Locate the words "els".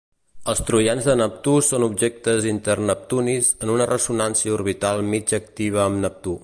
0.51-0.61